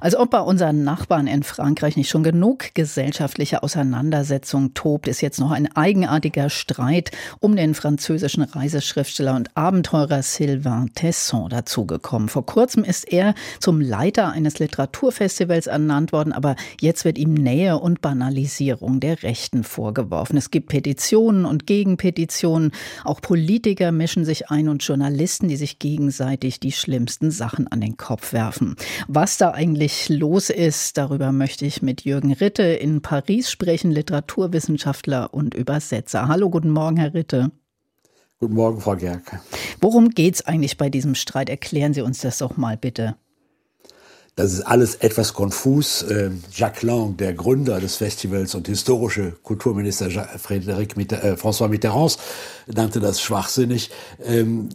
[0.00, 5.38] als ob bei unseren Nachbarn in Frankreich nicht schon genug gesellschaftliche Auseinandersetzung tobt, ist jetzt
[5.38, 12.28] noch ein eigenartiger Streit um den französischen Reiseschriftsteller und Abenteurer Sylvain Tesson dazugekommen.
[12.28, 17.78] Vor kurzem ist er zum Leiter eines Literaturfestivals ernannt worden, aber jetzt wird ihm Nähe
[17.78, 20.36] und Banalisierung der Rechten vorgeworfen.
[20.38, 22.72] Es gibt Petitionen und Gegenpetitionen.
[23.04, 27.96] Auch Politiker mischen sich ein und Journalisten, die sich gegenseitig die schlimmsten Sachen an den
[27.98, 28.76] Kopf werfen.
[29.06, 30.96] Was da eigentlich eigentlich los ist.
[30.96, 36.28] Darüber möchte ich mit Jürgen Ritte in Paris sprechen, Literaturwissenschaftler und Übersetzer.
[36.28, 37.50] Hallo, guten Morgen, Herr Ritte.
[38.38, 39.40] Guten Morgen, Frau Gerke.
[39.80, 41.50] Worum geht es eigentlich bei diesem Streit?
[41.50, 43.16] Erklären Sie uns das doch mal bitte.
[44.36, 46.04] Das ist alles etwas konfus.
[46.08, 52.16] Ähm, Jacques Lang, der Gründer des Festivals und historische Kulturminister Frédéric Mitter, äh, François Mitterrand,
[52.66, 53.90] nannte das schwachsinnig.
[54.24, 54.68] Ähm,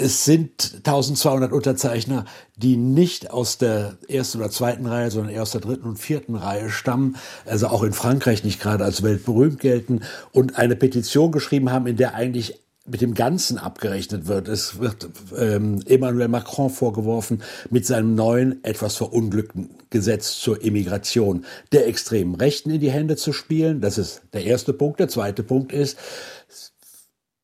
[0.00, 2.24] es sind 1200 Unterzeichner,
[2.56, 6.36] die nicht aus der ersten oder zweiten Reihe, sondern eher aus der dritten und vierten
[6.36, 10.02] Reihe stammen, also auch in Frankreich nicht gerade als weltberühmt gelten
[10.32, 14.48] und eine Petition geschrieben haben, in der eigentlich mit dem Ganzen abgerechnet wird.
[14.48, 21.86] Es wird ähm, Emmanuel Macron vorgeworfen, mit seinem neuen, etwas verunglückten Gesetz zur Immigration der
[21.86, 23.80] extremen Rechten in die Hände zu spielen.
[23.80, 25.00] Das ist der erste Punkt.
[25.00, 25.98] Der zweite Punkt ist,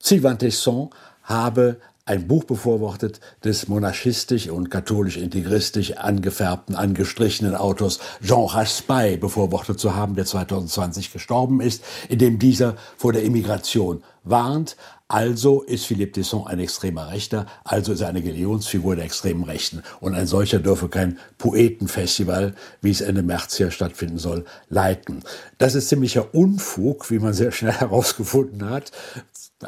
[0.03, 0.91] Sylvain Tesson
[1.23, 9.97] habe ein Buch befürwortet des monarchistisch und katholisch-integristisch angefärbten, angestrichenen Autors Jean Raspail befürwortet zu
[9.97, 14.77] haben, der 2020 gestorben ist, in dem dieser vor der Immigration warnt,
[15.09, 19.85] also ist Philippe Tesson ein extremer Rechter, also ist er eine Galionsfigur der extremen Rechten.
[20.01, 25.23] Und ein solcher dürfe kein Poetenfestival, wie es Ende März hier stattfinden soll, leiten.
[25.59, 28.91] Das ist ziemlicher Unfug, wie man sehr schnell herausgefunden hat.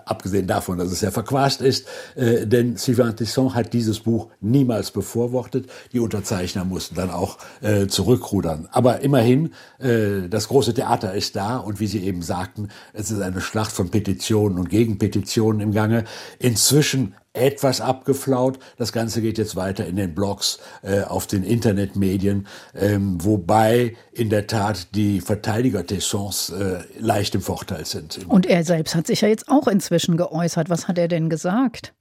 [0.04, 4.90] Abgesehen davon, dass es ja verquast ist, äh, denn Sylvain Tesson hat dieses Buch niemals
[4.90, 5.70] befürwortet.
[5.94, 8.68] Die Unterzeichner mussten dann auch äh, zurückrudern.
[8.70, 13.22] Aber immerhin, äh, das große Theater ist da und wie Sie eben sagten, es ist
[13.22, 16.04] eine Schlacht von Petitionen und Gegenpetitionen im Gange.
[16.38, 18.58] Inzwischen etwas abgeflaut.
[18.76, 24.30] Das Ganze geht jetzt weiter in den Blogs, äh, auf den Internetmedien, ähm, wobei in
[24.30, 28.20] der Tat die Verteidiger Tessons äh, leicht im Vorteil sind.
[28.28, 30.70] Und er selbst hat sich ja jetzt auch inzwischen geäußert.
[30.70, 31.94] Was hat er denn gesagt?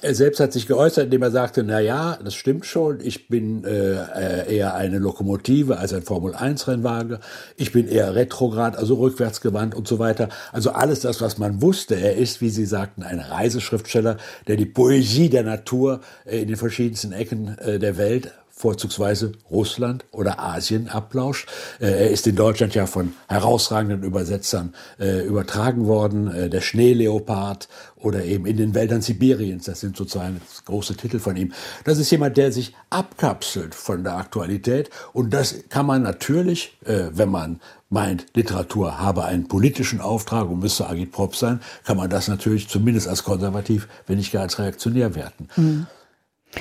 [0.00, 3.64] Er selbst hat sich geäußert, indem er sagte, na ja, das stimmt schon, ich bin
[3.64, 7.18] äh, eher eine Lokomotive als ein Formel-1-Rennwagen,
[7.56, 10.28] ich bin eher retrograd, also rückwärtsgewandt und so weiter.
[10.52, 11.96] Also alles das, was man wusste.
[11.96, 16.56] Er ist, wie Sie sagten, ein Reiseschriftsteller, der die Poesie der Natur äh, in den
[16.56, 18.32] verschiedensten Ecken äh, der Welt
[18.64, 21.50] vorzugsweise Russland oder Asien ablauscht.
[21.80, 26.34] Äh, er ist in Deutschland ja von herausragenden Übersetzern äh, übertragen worden.
[26.34, 29.66] Äh, der Schneeleopard oder eben in den Wäldern Sibiriens.
[29.66, 31.52] Das sind sozusagen große Titel von ihm.
[31.84, 34.88] Das ist jemand, der sich abkapselt von der Aktualität.
[35.12, 40.86] Und das kann man natürlich, wenn man meint, Literatur habe einen politischen Auftrag und müsste
[40.86, 45.48] agitprop sein, kann man das natürlich zumindest als konservativ, wenn nicht gar als reaktionär werten.
[45.56, 45.86] Mhm.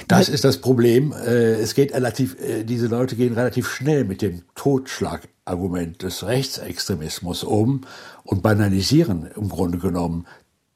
[0.07, 1.11] Das ist das Problem.
[1.11, 7.43] Äh, es geht relativ, äh, diese Leute gehen relativ schnell mit dem Totschlagargument des Rechtsextremismus
[7.43, 7.81] um
[8.23, 10.25] und banalisieren im Grunde genommen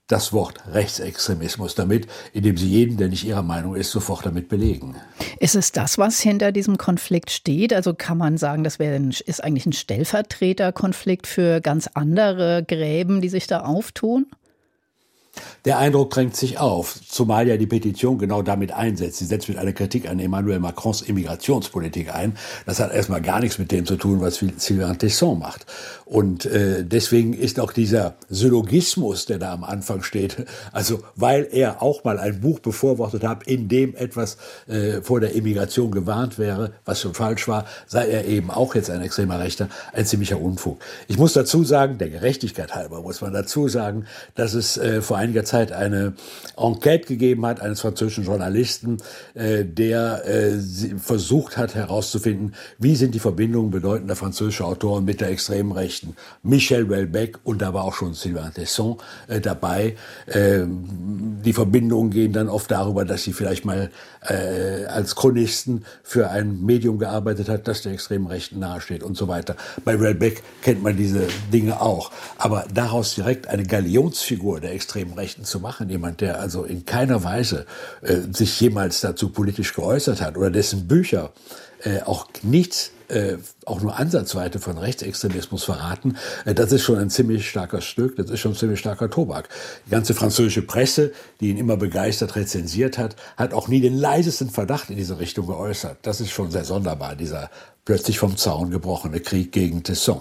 [0.08, 4.96] das Wort Rechtsextremismus damit, indem sie jeden, der nicht ihrer Meinung ist, sofort damit belegen.
[5.40, 7.74] Ist es das, was hinter diesem Konflikt steht?
[7.74, 13.20] Also kann man sagen, das wäre ein, ist eigentlich ein Stellvertreterkonflikt für ganz andere Gräben,
[13.20, 14.28] die sich da auftun?
[15.66, 19.18] Der Eindruck drängt sich auf, zumal ja die Petition genau damit einsetzt.
[19.18, 22.38] Sie setzt mit einer Kritik an Emmanuel Macrons Immigrationspolitik ein.
[22.66, 25.66] Das hat erstmal gar nichts mit dem zu tun, was Sylvain Tesson macht.
[26.06, 31.82] Und äh, deswegen ist auch dieser Syllogismus, der da am Anfang steht, also weil er
[31.82, 34.38] auch mal ein Buch befürwortet hat, in dem etwas
[34.68, 38.90] äh, vor der Immigration gewarnt wäre, was schon falsch war, sei er eben auch jetzt
[38.90, 40.80] ein extremer Rechter, ein ziemlicher Unfug.
[41.08, 44.06] Ich muss dazu sagen, der Gerechtigkeit halber muss man dazu sagen,
[44.36, 46.14] dass es äh, vor einiger Zeit eine
[46.56, 48.98] Enquete gegeben hat eines französischen Journalisten,
[49.34, 50.60] äh, der äh,
[50.98, 56.16] versucht hat herauszufinden, wie sind die Verbindungen bedeutender französischer Autoren mit der extremen Rechten.
[56.44, 58.98] Michel Welbeck und da war auch schon Sylvain Tesson
[59.28, 59.96] äh, dabei.
[60.32, 63.92] Ähm, die Verbindungen gehen dann oft darüber, dass sie vielleicht mal
[64.90, 69.56] als Chronisten für ein Medium gearbeitet hat, das der extremen Rechten nahesteht und so weiter.
[69.86, 72.12] Bei Welbeck kennt man diese Dinge auch.
[72.38, 77.24] Aber daraus direkt eine Galionsfigur der extremen Rechten zu machen, jemand, der also in keiner
[77.24, 77.66] Weise
[78.02, 81.32] äh, sich jemals dazu politisch geäußert hat oder dessen Bücher
[81.84, 87.10] äh, auch nichts äh, auch nur ansatzweise von Rechtsextremismus verraten, äh, das ist schon ein
[87.10, 89.50] ziemlich starker Stück, das ist schon ein ziemlich starker Tobak.
[89.86, 94.50] Die ganze französische Presse, die ihn immer begeistert rezensiert hat, hat auch nie den leisesten
[94.50, 95.98] Verdacht in diese Richtung geäußert.
[96.02, 97.50] Das ist schon sehr sonderbar, dieser
[97.88, 100.20] plötzlich vom Zaun gebrochene Krieg gegen Tesson.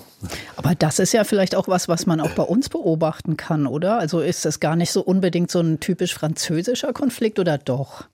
[0.55, 3.99] Aber das ist ja vielleicht auch was, was man auch bei uns beobachten kann, oder?
[3.99, 8.05] Also ist das gar nicht so unbedingt so ein typisch französischer Konflikt oder doch?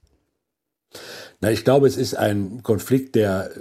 [1.39, 3.51] Na, ich glaube, es ist ein Konflikt, der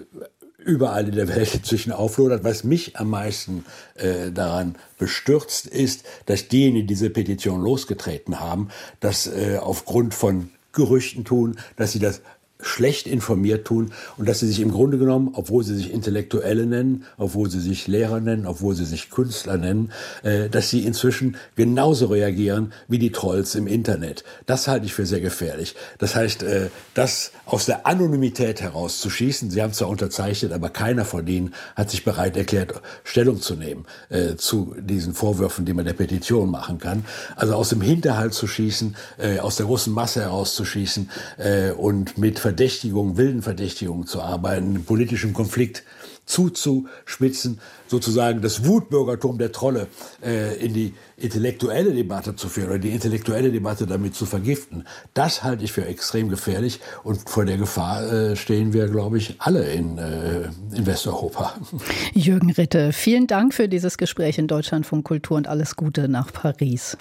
[0.62, 2.44] überall in der Welt inzwischen auflodert.
[2.44, 3.64] Was mich am meisten
[3.94, 8.69] äh, daran bestürzt, ist, dass diejenigen, die diese Petition losgetreten haben,
[9.00, 12.23] das äh, aufgrund von Gerüchten tun, dass sie das
[12.62, 17.05] schlecht informiert tun und dass sie sich im Grunde genommen, obwohl sie sich Intellektuelle nennen,
[17.19, 19.93] obwohl sie sich Lehrer nennen, obwohl sie sich Künstler nennen,
[20.23, 24.25] äh, dass sie inzwischen genauso reagieren wie die Trolls im Internet.
[24.47, 25.75] Das halte ich für sehr gefährlich.
[25.99, 31.26] Das heißt, äh, das aus der Anonymität herauszuschießen, sie haben zwar unterzeichnet, aber keiner von
[31.26, 35.93] ihnen hat sich bereit erklärt, Stellung zu nehmen äh, zu diesen Vorwürfen, die man der
[35.93, 37.05] Petition machen kann.
[37.37, 42.38] Also aus dem Hinterhalt zu schießen, äh, aus der großen Masse herauszuschießen äh, und mit
[42.53, 45.85] Verdächtigungen, wilden Verdächtigungen zu arbeiten, politischen Konflikt
[46.27, 49.87] zuzuspitzen, sozusagen das Wutbürgertum der Trolle
[50.23, 54.85] äh, in die intellektuelle Debatte zu führen oder die intellektuelle Debatte damit zu vergiften.
[55.15, 59.37] Das halte ich für extrem gefährlich und vor der Gefahr äh, stehen wir, glaube ich,
[59.39, 60.43] alle in, äh,
[60.75, 61.55] in Westeuropa.
[62.13, 66.99] Jürgen Ritte, vielen Dank für dieses Gespräch in Deutschlandfunk Kultur und alles Gute nach Paris.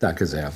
[0.00, 0.52] Danke sehr.